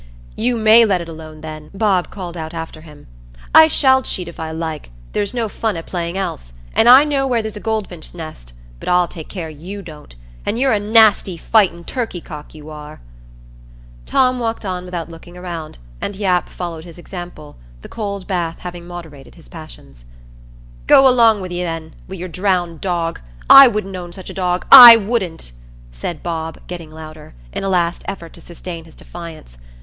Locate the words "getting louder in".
26.65-27.63